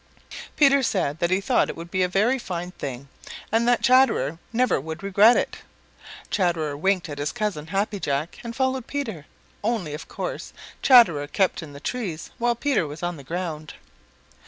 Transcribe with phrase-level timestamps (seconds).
[0.55, 3.07] Peter said that he thought it would be a very fine thing
[3.51, 5.57] and that Chatterer never would regret it.
[6.31, 9.27] Chatterer winked at his cousin, Happy Jack, and followed Peter,
[9.63, 13.75] only of course, Chatterer kept in the trees while Peter was on the ground.